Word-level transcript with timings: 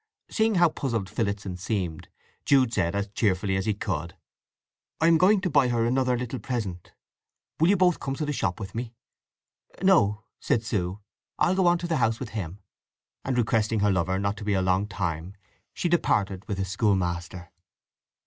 Seeing 0.31 0.55
how 0.55 0.69
puzzled 0.69 1.07
Phillotson 1.11 1.57
seemed, 1.57 2.07
Jude 2.43 2.73
said 2.73 2.95
as 2.95 3.09
cheerfully 3.09 3.55
as 3.55 3.67
he 3.67 3.75
could, 3.75 4.15
"I 4.99 5.05
am 5.05 5.19
going 5.19 5.41
to 5.41 5.49
buy 5.51 5.67
her 5.67 5.85
another 5.85 6.17
little 6.17 6.39
present. 6.39 6.93
Will 7.59 7.69
you 7.69 7.77
both 7.77 7.99
come 7.99 8.15
to 8.15 8.25
the 8.25 8.33
shop 8.33 8.59
with 8.59 8.73
me?" 8.73 8.95
"No," 9.83 10.23
said 10.39 10.63
Sue, 10.65 10.99
"I'll 11.37 11.53
go 11.53 11.67
on 11.67 11.77
to 11.77 11.87
the 11.87 11.97
house 11.97 12.19
with 12.19 12.29
him"; 12.29 12.57
and 13.23 13.37
requesting 13.37 13.81
her 13.81 13.91
lover 13.91 14.17
not 14.17 14.37
to 14.37 14.43
be 14.43 14.53
a 14.53 14.61
long 14.63 14.87
time 14.87 15.35
she 15.71 15.87
departed 15.87 16.47
with 16.47 16.57
the 16.57 16.65
schoolmaster. 16.65 17.51